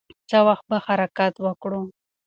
[0.29, 1.81] څه وخت به حرکت وکړو؟